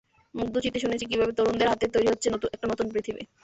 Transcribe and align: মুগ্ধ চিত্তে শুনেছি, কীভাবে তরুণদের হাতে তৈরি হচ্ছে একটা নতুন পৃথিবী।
মুগ্ধ 0.33 0.55
চিত্তে 0.57 0.79
শুনেছি, 0.79 1.05
কীভাবে 1.05 1.33
তরুণদের 1.37 1.71
হাতে 1.71 1.85
তৈরি 1.93 2.07
হচ্ছে 2.09 2.27
একটা 2.47 2.65
নতুন 2.71 2.87
পৃথিবী। 2.93 3.21